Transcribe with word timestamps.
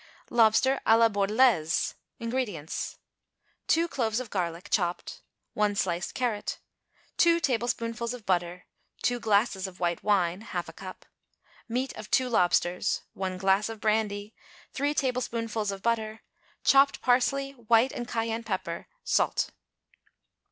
=Lobster 0.31 0.81
à 0.87 0.97
la 0.97 1.09
Bordelaise.= 1.09 1.93
INGREDIENTS. 2.19 2.97
2 3.67 3.87
cloves 3.87 4.19
of 4.19 4.31
garlic, 4.31 4.69
chopped. 4.71 5.21
1 5.53 5.75
sliced 5.75 6.15
carrot. 6.15 6.57
2 7.17 7.39
tablespoonfuls 7.39 8.11
of 8.15 8.25
butter. 8.25 8.65
2 9.03 9.19
glasses 9.19 9.67
of 9.67 9.79
white 9.79 10.01
wine 10.01 10.41
(half 10.41 10.67
a 10.67 10.73
cup). 10.73 11.05
Meat 11.69 11.93
of 11.95 12.09
2 12.09 12.29
lobsters. 12.29 13.03
1 13.13 13.37
glass 13.37 13.69
of 13.69 13.79
brandy. 13.79 14.33
3 14.73 14.95
tablespoonfuls 14.95 15.69
of 15.71 15.83
butter. 15.83 16.21
Chopped 16.63 16.99
parsley, 17.03 17.51
white 17.51 17.91
and 17.91 18.07
cayenne 18.07 18.43
pepper, 18.43 18.87
salt. 19.03 19.51